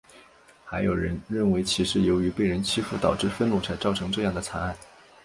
[0.65, 4.75] 还有人认为其是由于被人欺负导致愤怒才造成这样的惨案。